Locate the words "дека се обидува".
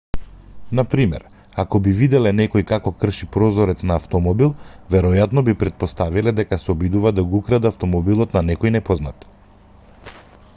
6.41-7.13